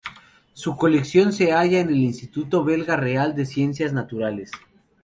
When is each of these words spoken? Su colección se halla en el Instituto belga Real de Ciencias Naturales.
Su 0.53 0.77
colección 0.77 1.31
se 1.31 1.51
halla 1.51 1.79
en 1.79 1.89
el 1.89 1.97
Instituto 1.97 2.63
belga 2.63 2.95
Real 2.95 3.35
de 3.35 3.45
Ciencias 3.45 3.93
Naturales. 3.93 4.49